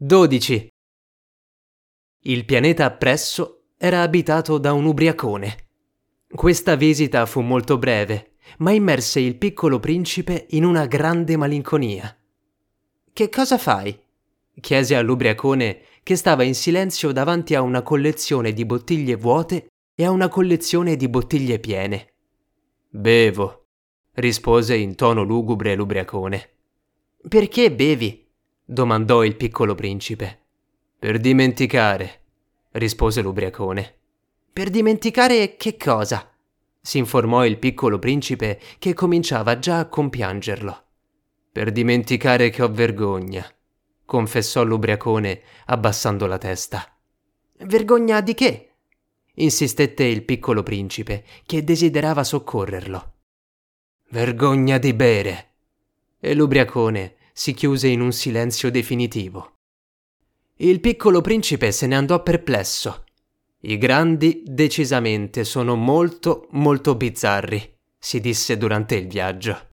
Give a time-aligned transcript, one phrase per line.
[0.00, 0.68] 12.
[2.20, 5.66] Il pianeta appresso era abitato da un ubriacone.
[6.32, 12.16] Questa visita fu molto breve, ma immerse il piccolo principe in una grande malinconia.
[13.12, 14.00] Che cosa fai?
[14.60, 20.12] chiese all'ubriacone che stava in silenzio davanti a una collezione di bottiglie vuote e a
[20.12, 22.12] una collezione di bottiglie piene.
[22.88, 23.66] Bevo,
[24.12, 26.50] rispose in tono lugubre l'ubriacone.
[27.28, 28.26] Perché bevi?
[28.70, 30.40] Domandò il piccolo principe.
[30.98, 32.20] Per dimenticare,
[32.72, 33.94] rispose l'ubriacone.
[34.52, 36.30] Per dimenticare che cosa?
[36.78, 40.84] si informò il piccolo principe che cominciava già a compiangerlo.
[41.50, 43.50] Per dimenticare che ho vergogna,
[44.04, 46.94] confessò l'ubriacone abbassando la testa.
[47.60, 48.72] Vergogna di che?
[49.34, 53.12] insistette il piccolo principe, che desiderava soccorrerlo.
[54.10, 55.52] Vergogna di bere.
[56.20, 59.58] E l'ubriacone si chiuse in un silenzio definitivo.
[60.56, 63.04] Il piccolo principe se ne andò perplesso.
[63.60, 69.67] I grandi decisamente sono molto, molto bizzarri, si disse durante il viaggio.